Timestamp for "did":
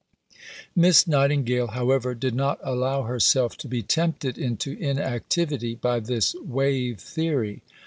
2.15-2.33